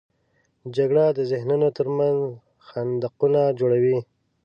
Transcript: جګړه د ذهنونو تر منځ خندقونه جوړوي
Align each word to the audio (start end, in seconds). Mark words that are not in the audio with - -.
جګړه 0.75 1.05
د 1.17 1.19
ذهنونو 1.31 1.67
تر 1.77 1.87
منځ 1.97 2.19
خندقونه 2.67 3.41
جوړوي 3.59 3.97